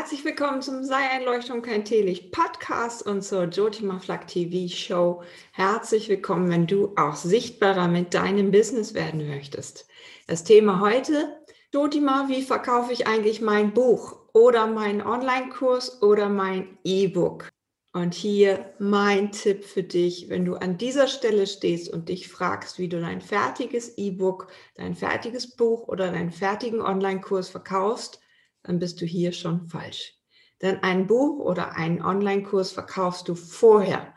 Herzlich 0.00 0.24
willkommen 0.24 0.62
zum 0.62 0.82
Sei 0.82 0.96
ein 0.96 1.60
kein 1.60 1.84
Teelicht 1.84 2.32
Podcast 2.32 3.06
und 3.06 3.20
zur 3.20 3.44
Jotima 3.44 3.98
Flak 3.98 4.28
TV 4.28 4.74
Show. 4.74 5.22
Herzlich 5.52 6.08
willkommen, 6.08 6.48
wenn 6.48 6.66
du 6.66 6.94
auch 6.96 7.16
sichtbarer 7.16 7.86
mit 7.86 8.14
deinem 8.14 8.50
Business 8.50 8.94
werden 8.94 9.28
möchtest. 9.28 9.86
Das 10.26 10.42
Thema 10.42 10.80
heute, 10.80 11.36
Jotima, 11.74 12.30
wie 12.30 12.40
verkaufe 12.40 12.94
ich 12.94 13.06
eigentlich 13.06 13.42
mein 13.42 13.74
Buch 13.74 14.16
oder 14.32 14.66
meinen 14.66 15.02
Online-Kurs 15.02 16.00
oder 16.00 16.30
mein 16.30 16.78
E-Book? 16.82 17.50
Und 17.92 18.14
hier 18.14 18.72
mein 18.78 19.32
Tipp 19.32 19.64
für 19.64 19.82
dich, 19.82 20.30
wenn 20.30 20.46
du 20.46 20.54
an 20.54 20.78
dieser 20.78 21.08
Stelle 21.08 21.46
stehst 21.46 21.92
und 21.92 22.08
dich 22.08 22.28
fragst, 22.28 22.78
wie 22.78 22.88
du 22.88 23.02
dein 23.02 23.20
fertiges 23.20 23.98
E-Book, 23.98 24.46
dein 24.76 24.94
fertiges 24.94 25.56
Buch 25.56 25.88
oder 25.88 26.10
deinen 26.10 26.30
fertigen 26.30 26.80
Online-Kurs 26.80 27.50
verkaufst, 27.50 28.18
dann 28.62 28.78
bist 28.78 29.00
du 29.00 29.06
hier 29.06 29.32
schon 29.32 29.68
falsch. 29.68 30.14
Denn 30.62 30.82
ein 30.82 31.06
Buch 31.06 31.38
oder 31.38 31.76
einen 31.76 32.02
Online-Kurs 32.02 32.72
verkaufst 32.72 33.28
du 33.28 33.34
vorher. 33.34 34.14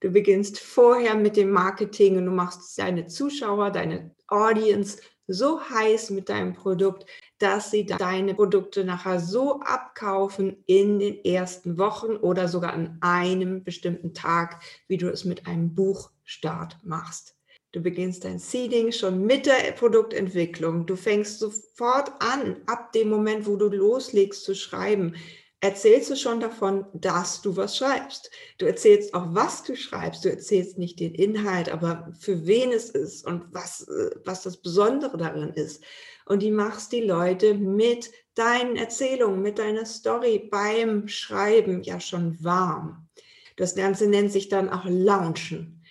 Du 0.00 0.10
beginnst 0.10 0.58
vorher 0.58 1.14
mit 1.14 1.36
dem 1.36 1.50
Marketing 1.50 2.18
und 2.18 2.26
du 2.26 2.32
machst 2.32 2.78
deine 2.78 3.06
Zuschauer, 3.06 3.70
deine 3.70 4.14
Audience 4.28 4.98
so 5.26 5.60
heiß 5.60 6.10
mit 6.10 6.28
deinem 6.28 6.52
Produkt, 6.52 7.06
dass 7.38 7.70
sie 7.70 7.84
deine 7.84 8.34
Produkte 8.34 8.84
nachher 8.84 9.20
so 9.20 9.60
abkaufen 9.60 10.62
in 10.66 10.98
den 10.98 11.24
ersten 11.24 11.78
Wochen 11.78 12.16
oder 12.16 12.48
sogar 12.48 12.72
an 12.72 12.98
einem 13.00 13.64
bestimmten 13.64 14.14
Tag, 14.14 14.62
wie 14.86 14.96
du 14.96 15.08
es 15.08 15.24
mit 15.24 15.46
einem 15.46 15.74
Buchstart 15.74 16.78
machst. 16.84 17.35
Du 17.76 17.82
beginnst 17.82 18.24
dein 18.24 18.38
Seeding 18.38 18.90
schon 18.90 19.26
mit 19.26 19.44
der 19.44 19.72
Produktentwicklung. 19.72 20.86
Du 20.86 20.96
fängst 20.96 21.40
sofort 21.40 22.10
an, 22.20 22.56
ab 22.64 22.90
dem 22.92 23.10
Moment, 23.10 23.46
wo 23.46 23.56
du 23.56 23.68
loslegst 23.68 24.44
zu 24.44 24.54
schreiben, 24.54 25.14
erzählst 25.60 26.08
du 26.08 26.16
schon 26.16 26.40
davon, 26.40 26.86
dass 26.94 27.42
du 27.42 27.54
was 27.54 27.76
schreibst. 27.76 28.30
Du 28.56 28.64
erzählst 28.64 29.12
auch, 29.12 29.26
was 29.34 29.62
du 29.62 29.76
schreibst. 29.76 30.24
Du 30.24 30.30
erzählst 30.30 30.78
nicht 30.78 31.00
den 31.00 31.14
Inhalt, 31.14 31.68
aber 31.68 32.10
für 32.18 32.46
wen 32.46 32.72
es 32.72 32.88
ist 32.88 33.26
und 33.26 33.44
was, 33.52 33.86
was 34.24 34.42
das 34.42 34.56
Besondere 34.56 35.18
darin 35.18 35.50
ist. 35.50 35.84
Und 36.24 36.42
die 36.42 36.52
machst 36.52 36.92
die 36.92 37.02
Leute 37.02 37.52
mit 37.52 38.10
deinen 38.36 38.76
Erzählungen, 38.76 39.42
mit 39.42 39.58
deiner 39.58 39.84
Story 39.84 40.48
beim 40.50 41.08
Schreiben 41.08 41.82
ja 41.82 42.00
schon 42.00 42.42
warm. 42.42 43.06
Das 43.56 43.74
Ganze 43.74 44.06
nennt 44.06 44.32
sich 44.32 44.48
dann 44.48 44.70
auch 44.70 44.86
Launchen. 44.86 45.82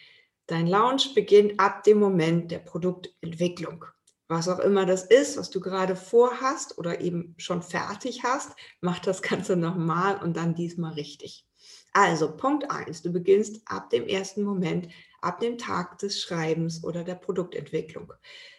Dein 0.47 0.67
Launch 0.67 1.15
beginnt 1.15 1.59
ab 1.59 1.83
dem 1.83 1.99
Moment 1.99 2.51
der 2.51 2.59
Produktentwicklung. 2.59 3.85
Was 4.27 4.47
auch 4.47 4.59
immer 4.59 4.85
das 4.85 5.03
ist, 5.03 5.37
was 5.37 5.49
du 5.49 5.59
gerade 5.59 5.95
vorhast 5.95 6.77
oder 6.77 7.01
eben 7.01 7.35
schon 7.37 7.61
fertig 7.61 8.23
hast, 8.23 8.51
mach 8.81 8.99
das 8.99 9.21
Ganze 9.21 9.55
nochmal 9.55 10.21
und 10.21 10.37
dann 10.37 10.55
diesmal 10.55 10.93
richtig. 10.93 11.45
Also 11.93 12.35
Punkt 12.35 12.69
1, 12.69 13.03
du 13.03 13.11
beginnst 13.11 13.61
ab 13.65 13.89
dem 13.89 14.07
ersten 14.07 14.43
Moment, 14.43 14.89
ab 15.21 15.39
dem 15.39 15.57
Tag 15.57 15.97
des 15.99 16.21
Schreibens 16.21 16.83
oder 16.83 17.03
der 17.03 17.15
Produktentwicklung. 17.15 18.13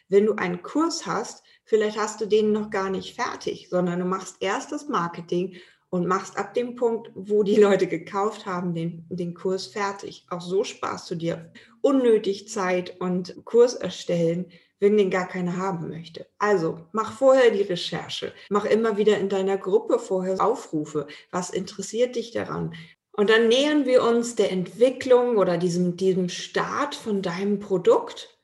Wenn 0.09 0.27
du 0.27 0.35
einen 0.35 0.63
Kurs 0.63 1.07
hast, 1.07 1.45
vielleicht 1.65 1.99
hast 1.99 2.21
du 2.21 2.27
den 2.27 2.53
noch 2.53 2.71
gar 2.71 2.91
nicht 2.91 3.15
fertig, 3.15 3.69
sondern 3.69 3.99
du 3.99 4.05
machst 4.05 4.37
erst 4.41 4.73
das 4.73 4.89
Marketing 4.89 5.57
und 5.91 6.07
machst 6.07 6.37
ab 6.37 6.55
dem 6.55 6.75
Punkt, 6.75 7.11
wo 7.15 7.43
die 7.43 7.57
Leute 7.57 7.87
gekauft 7.87 8.47
haben, 8.47 8.75
den, 8.75 9.07
den 9.09 9.35
Kurs 9.35 9.67
fertig. 9.67 10.27
Auch 10.31 10.41
so 10.41 10.65
sparst 10.65 11.11
du 11.11 11.15
dir 11.15 11.53
unnötig 11.81 12.49
Zeit 12.49 13.01
und 13.01 13.45
Kurs 13.45 13.75
erstellen, 13.75 14.47
wenn 14.79 14.97
den 14.97 15.11
gar 15.11 15.27
keiner 15.27 15.57
haben 15.57 15.89
möchte. 15.89 16.27
Also 16.39 16.87
mach 16.93 17.13
vorher 17.13 17.51
die 17.51 17.63
Recherche, 17.63 18.33
mach 18.51 18.65
immer 18.65 18.97
wieder 18.97 19.19
in 19.19 19.29
deiner 19.29 19.57
Gruppe 19.57 19.99
vorher 19.99 20.45
Aufrufe. 20.45 21.07
Was 21.31 21.51
interessiert 21.51 22.17
dich 22.17 22.33
daran? 22.33 22.75
Und 23.13 23.31
dann 23.31 23.49
nähern 23.49 23.87
wir 23.87 24.03
uns 24.03 24.35
der 24.35 24.53
Entwicklung 24.53 25.39
oder 25.39 25.57
diesem, 25.57 25.97
diesem 25.97 26.29
Start 26.29 26.95
von 26.95 27.23
deinem 27.23 27.61
Produkt 27.61 28.36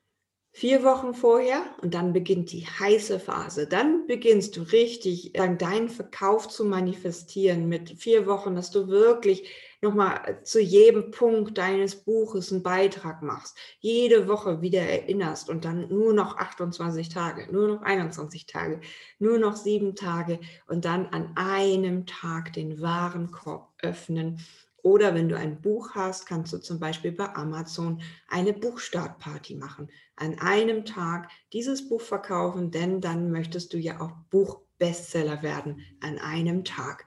vier 0.54 0.84
Wochen 0.84 1.14
vorher 1.14 1.62
und 1.80 1.94
dann 1.94 2.12
beginnt 2.12 2.52
die 2.52 2.66
heiße 2.66 3.18
Phase. 3.18 3.66
Dann 3.66 4.06
beginnst 4.06 4.56
du 4.56 4.62
richtig 4.62 5.32
deinen 5.32 5.88
Verkauf 5.88 6.48
zu 6.48 6.64
manifestieren 6.64 7.68
mit 7.68 7.90
vier 7.98 8.26
Wochen, 8.26 8.54
dass 8.54 8.70
du 8.70 8.88
wirklich 8.88 9.48
nochmal 9.80 10.41
zu 10.44 10.60
jedem 10.60 11.10
Punkt 11.10 11.58
deines 11.58 11.96
Buches 12.04 12.52
einen 12.52 12.62
Beitrag 12.62 13.22
machst, 13.22 13.56
jede 13.80 14.28
Woche 14.28 14.60
wieder 14.60 14.82
erinnerst 14.82 15.48
und 15.48 15.64
dann 15.64 15.88
nur 15.88 16.12
noch 16.12 16.36
28 16.36 17.08
Tage, 17.08 17.50
nur 17.50 17.66
noch 17.66 17.82
21 17.82 18.46
Tage, 18.46 18.80
nur 19.18 19.38
noch 19.38 19.56
sieben 19.56 19.96
Tage 19.96 20.38
und 20.68 20.84
dann 20.84 21.06
an 21.06 21.32
einem 21.34 22.06
Tag 22.06 22.52
den 22.52 22.80
Warenkorb 22.80 23.70
öffnen 23.82 24.38
oder 24.82 25.15
wenn 25.15 25.28
du 25.28 25.37
ein 25.37 25.60
Buch 25.60 25.91
hast, 25.94 26.26
kannst 26.26 26.53
du 26.53 26.59
zum 26.59 26.81
Beispiel 26.81 27.12
bei 27.12 27.34
Amazon 27.34 28.03
eine 28.28 28.53
Buchstartparty 28.53 29.54
machen. 29.54 29.88
An 30.16 30.38
einem 30.41 30.84
Tag 30.84 31.31
dieses 31.53 31.88
Buch 31.88 32.00
verkaufen, 32.00 32.70
denn 32.70 33.00
dann 33.00 33.31
möchtest 33.31 33.72
du 33.72 33.78
ja 33.78 34.00
auch 34.00 34.12
Buchbestseller 34.31 35.42
werden 35.42 35.81
an 36.00 36.19
einem 36.19 36.65
Tag. 36.65 37.06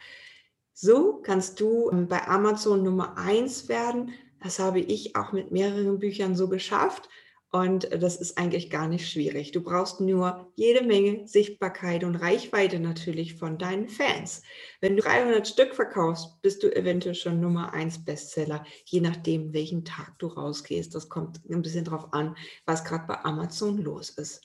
So 0.73 1.21
kannst 1.21 1.59
du 1.59 1.89
ähm, 1.91 2.07
bei 2.07 2.27
Amazon 2.27 2.83
Nummer 2.83 3.17
1 3.17 3.69
werden. 3.69 4.13
Das 4.41 4.59
habe 4.59 4.79
ich 4.79 5.15
auch 5.15 5.31
mit 5.31 5.51
mehreren 5.51 5.99
Büchern 5.99 6.35
so 6.35 6.47
geschafft. 6.47 7.09
Und 7.55 7.87
das 7.89 8.17
ist 8.17 8.37
eigentlich 8.37 8.69
gar 8.69 8.89
nicht 8.89 9.09
schwierig. 9.09 9.53
Du 9.53 9.61
brauchst 9.61 10.01
nur 10.01 10.51
jede 10.55 10.85
Menge 10.85 11.25
Sichtbarkeit 11.25 12.03
und 12.03 12.17
Reichweite 12.17 12.81
natürlich 12.81 13.35
von 13.35 13.57
deinen 13.57 13.87
Fans. 13.87 14.41
Wenn 14.81 14.97
du 14.97 15.01
300 15.01 15.47
Stück 15.47 15.73
verkaufst, 15.73 16.41
bist 16.41 16.63
du 16.63 16.75
eventuell 16.75 17.15
schon 17.15 17.39
Nummer 17.39 17.71
1 17.71 18.03
Bestseller, 18.03 18.65
je 18.83 18.99
nachdem, 18.99 19.53
welchen 19.53 19.85
Tag 19.85 20.19
du 20.19 20.27
rausgehst. 20.27 20.93
Das 20.93 21.07
kommt 21.07 21.49
ein 21.49 21.61
bisschen 21.61 21.85
drauf 21.85 22.11
an, 22.11 22.35
was 22.65 22.83
gerade 22.83 23.07
bei 23.07 23.23
Amazon 23.23 23.77
los 23.77 24.09
ist. 24.09 24.41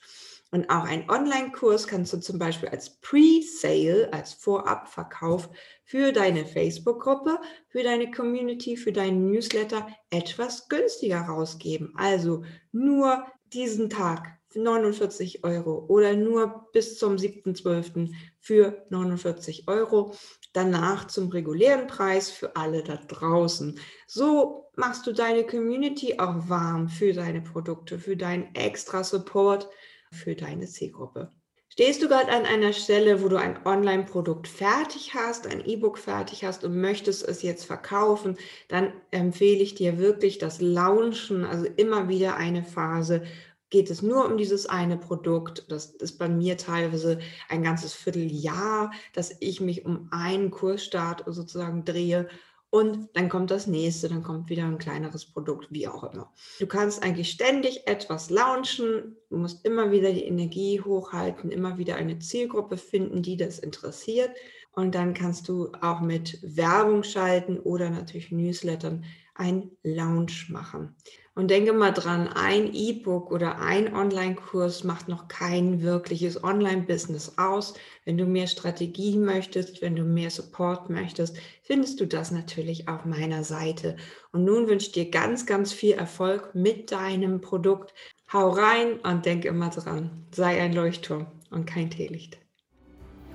Und 0.51 0.69
auch 0.69 0.83
ein 0.83 1.09
Online-Kurs 1.09 1.87
kannst 1.87 2.11
du 2.11 2.19
zum 2.19 2.37
Beispiel 2.37 2.67
als 2.69 2.99
Pre-Sale, 2.99 4.09
als 4.11 4.33
Vorabverkauf 4.33 5.49
für 5.85 6.11
deine 6.11 6.45
Facebook-Gruppe, 6.45 7.39
für 7.69 7.83
deine 7.83 8.11
Community, 8.11 8.75
für 8.75 8.91
deinen 8.91 9.31
Newsletter 9.31 9.87
etwas 10.09 10.67
günstiger 10.67 11.21
rausgeben. 11.21 11.93
Also 11.95 12.43
nur 12.73 13.25
diesen 13.53 13.89
Tag 13.89 14.37
für 14.49 14.59
49 14.59 15.45
Euro 15.45 15.85
oder 15.87 16.15
nur 16.15 16.67
bis 16.73 16.99
zum 16.99 17.15
7.12. 17.15 18.11
für 18.39 18.85
49 18.89 19.69
Euro. 19.69 20.13
Danach 20.51 21.07
zum 21.07 21.29
regulären 21.29 21.87
Preis 21.87 22.29
für 22.29 22.57
alle 22.57 22.83
da 22.83 22.97
draußen. 22.97 23.79
So 24.05 24.69
machst 24.75 25.07
du 25.07 25.13
deine 25.13 25.45
Community 25.45 26.19
auch 26.19 26.49
warm 26.49 26.89
für 26.89 27.13
deine 27.13 27.41
Produkte, 27.41 27.97
für 27.97 28.17
deinen 28.17 28.53
extra 28.53 29.05
Support 29.05 29.69
für 30.11 30.35
deine 30.35 30.67
Zielgruppe. 30.67 31.31
Stehst 31.73 32.03
du 32.03 32.09
gerade 32.09 32.33
an 32.33 32.45
einer 32.45 32.73
Stelle, 32.73 33.23
wo 33.23 33.29
du 33.29 33.37
ein 33.37 33.65
Online-Produkt 33.65 34.49
fertig 34.49 35.13
hast, 35.15 35.47
ein 35.47 35.65
E-Book 35.65 35.97
fertig 35.97 36.43
hast 36.43 36.65
und 36.65 36.79
möchtest 36.81 37.25
es 37.25 37.43
jetzt 37.43 37.63
verkaufen, 37.63 38.37
dann 38.67 38.91
empfehle 39.11 39.61
ich 39.61 39.73
dir 39.73 39.97
wirklich 39.97 40.37
das 40.37 40.59
Launchen, 40.59 41.45
also 41.45 41.65
immer 41.77 42.09
wieder 42.09 42.35
eine 42.35 42.63
Phase. 42.65 43.23
Geht 43.69 43.89
es 43.89 44.01
nur 44.01 44.25
um 44.25 44.35
dieses 44.35 44.65
eine 44.65 44.97
Produkt? 44.97 45.65
Das 45.69 45.85
ist 45.85 46.17
bei 46.17 46.27
mir 46.27 46.57
teilweise 46.57 47.19
ein 47.47 47.63
ganzes 47.63 47.93
Vierteljahr, 47.93 48.91
dass 49.13 49.33
ich 49.39 49.61
mich 49.61 49.85
um 49.85 50.09
einen 50.11 50.51
Kursstart 50.51 51.23
sozusagen 51.25 51.85
drehe 51.85 52.27
und 52.71 53.09
dann 53.13 53.27
kommt 53.27 53.51
das 53.51 53.67
nächste, 53.67 54.07
dann 54.07 54.23
kommt 54.23 54.49
wieder 54.49 54.63
ein 54.63 54.77
kleineres 54.77 55.25
Produkt, 55.25 55.67
wie 55.71 55.89
auch 55.89 56.05
immer. 56.05 56.31
Du 56.57 56.65
kannst 56.65 57.03
eigentlich 57.03 57.29
ständig 57.29 57.85
etwas 57.85 58.29
launchen, 58.29 59.17
du 59.29 59.37
musst 59.37 59.65
immer 59.65 59.91
wieder 59.91 60.13
die 60.13 60.23
Energie 60.23 60.79
hochhalten, 60.79 61.51
immer 61.51 61.77
wieder 61.77 61.97
eine 61.97 62.19
Zielgruppe 62.19 62.77
finden, 62.77 63.21
die 63.21 63.35
das 63.35 63.59
interessiert. 63.59 64.31
Und 64.73 64.95
dann 64.95 65.13
kannst 65.13 65.49
du 65.49 65.73
auch 65.81 65.99
mit 65.99 66.39
Werbung 66.43 67.03
schalten 67.03 67.59
oder 67.59 67.89
natürlich 67.89 68.31
Newslettern 68.31 69.03
ein 69.35 69.71
Launch 69.83 70.49
machen. 70.49 70.95
Und 71.33 71.49
denke 71.49 71.71
mal 71.71 71.91
dran, 71.91 72.27
ein 72.27 72.73
E-Book 72.73 73.31
oder 73.31 73.59
ein 73.59 73.95
Online-Kurs 73.95 74.83
macht 74.83 75.07
noch 75.07 75.29
kein 75.29 75.81
wirkliches 75.81 76.43
Online-Business 76.43 77.37
aus. 77.37 77.73
Wenn 78.03 78.17
du 78.17 78.25
mehr 78.25 78.47
Strategie 78.47 79.17
möchtest, 79.17 79.81
wenn 79.81 79.95
du 79.95 80.03
mehr 80.03 80.29
Support 80.29 80.89
möchtest, 80.89 81.37
findest 81.63 82.01
du 82.01 82.05
das 82.05 82.31
natürlich 82.31 82.89
auf 82.89 83.05
meiner 83.05 83.45
Seite. 83.45 83.95
Und 84.33 84.43
nun 84.43 84.67
wünsche 84.67 84.87
ich 84.87 84.91
dir 84.91 85.09
ganz, 85.09 85.45
ganz 85.45 85.71
viel 85.71 85.93
Erfolg 85.93 86.53
mit 86.53 86.91
deinem 86.91 87.39
Produkt. 87.39 87.93
Hau 88.33 88.49
rein 88.49 88.99
und 88.99 89.25
denk 89.25 89.45
immer 89.45 89.69
dran, 89.69 90.25
sei 90.31 90.61
ein 90.61 90.73
Leuchtturm 90.73 91.27
und 91.49 91.65
kein 91.65 91.89
Teelicht. 91.89 92.37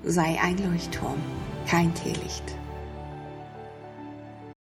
Sei 0.03 0.39
ein 0.43 0.59
Leuchtturm, 0.59 1.19
kein 1.67 1.95
Teelicht. 1.95 2.57